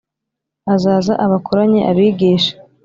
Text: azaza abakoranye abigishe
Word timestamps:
azaza 0.73 1.13
abakoranye 1.25 1.81
abigishe 1.91 2.53